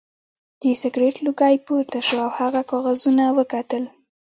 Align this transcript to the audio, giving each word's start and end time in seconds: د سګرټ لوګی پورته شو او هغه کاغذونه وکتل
د 0.61 0.63
سګرټ 0.81 1.15
لوګی 1.25 1.55
پورته 1.65 1.99
شو 2.07 2.17
او 2.25 2.29
هغه 2.37 2.61
کاغذونه 2.71 3.23
وکتل 3.37 3.83